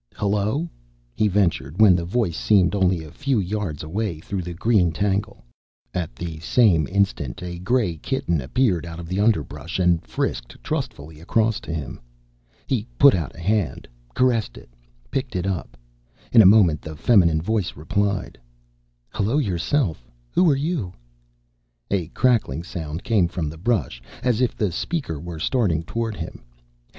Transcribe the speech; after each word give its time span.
"Hello," 0.15 0.67
he 1.13 1.27
ventured, 1.27 1.79
when 1.79 1.95
the 1.95 2.05
voice 2.05 2.35
seemed 2.35 2.73
only 2.73 3.03
a 3.03 3.11
few 3.11 3.37
yards 3.39 3.83
away 3.83 4.19
through 4.19 4.41
the 4.41 4.55
green 4.55 4.91
tangle. 4.91 5.45
At 5.93 6.15
the 6.15 6.39
same 6.39 6.87
instant 6.87 7.43
a 7.43 7.59
gray 7.59 7.97
kitten 7.97 8.41
appeared 8.41 8.83
out 8.83 8.99
of 8.99 9.07
the 9.07 9.19
underbrush, 9.19 9.77
and 9.77 10.03
frisked 10.03 10.57
trustfully 10.63 11.19
across 11.19 11.59
to 11.59 11.71
him. 11.71 11.99
He 12.65 12.87
put 12.97 13.13
out 13.13 13.35
a 13.35 13.39
hand, 13.39 13.87
caressed 14.15 14.57
it, 14.57 14.69
picked 15.11 15.35
it 15.35 15.45
up. 15.45 15.77
In 16.31 16.41
a 16.41 16.47
moment 16.47 16.81
the 16.81 16.95
feminine 16.95 17.39
voice 17.39 17.77
replied, 17.77 18.39
"Hello 19.11 19.37
yourself. 19.37 20.09
Who 20.31 20.49
are 20.49 20.55
you?" 20.57 20.93
A 21.91 22.07
crackling 22.07 22.63
sound 22.63 23.03
came 23.03 23.27
from 23.27 23.49
the 23.51 23.57
brush, 23.59 24.01
as 24.23 24.41
if 24.41 24.55
the 24.55 24.71
speaker 24.71 25.19
were 25.19 25.37
starting 25.37 25.83
toward 25.83 26.15
him. 26.15 26.41